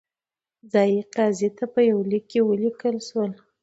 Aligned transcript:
ځايي 0.71 1.01
قاضي 1.15 1.49
ته 1.57 1.65
په 1.73 1.79
یوه 1.89 2.03
لیک 2.11 2.25
کې 2.31 2.39
ولیکل 2.49 2.95
شول. 3.07 3.31